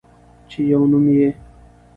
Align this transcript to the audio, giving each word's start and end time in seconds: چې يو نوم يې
چې 0.49 0.59
يو 0.71 0.81
نوم 0.91 1.05
يې 1.17 1.29